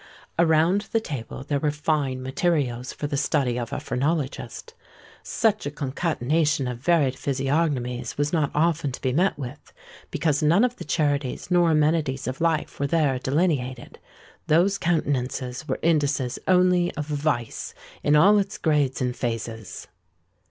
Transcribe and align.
Around 0.39 0.87
the 0.93 0.99
table 0.99 1.43
there 1.43 1.59
were 1.59 1.69
fine 1.69 2.23
materials 2.23 2.91
for 2.91 3.05
the 3.05 3.17
study 3.17 3.59
of 3.59 3.71
a 3.71 3.79
phrenologist. 3.79 4.73
Such 5.21 5.67
a 5.67 5.69
concatenation 5.69 6.67
of 6.67 6.79
varied 6.79 7.15
physiognomies 7.15 8.17
was 8.17 8.33
not 8.33 8.49
often 8.55 8.91
to 8.93 9.01
be 9.01 9.13
met 9.13 9.37
with; 9.37 9.71
because 10.09 10.41
none 10.41 10.63
of 10.63 10.77
the 10.77 10.85
charities 10.85 11.51
nor 11.51 11.69
amenities 11.69 12.25
of 12.25 12.41
life 12.41 12.79
were 12.79 12.87
there 12.87 13.19
delineated;—those 13.19 14.79
countenances 14.79 15.67
were 15.67 15.77
indices 15.83 16.39
only 16.47 16.91
of 16.95 17.05
vice 17.05 17.75
in 18.01 18.15
all 18.15 18.39
its 18.39 18.57
grades 18.57 19.01
and 19.01 19.15
phases. 19.15 19.87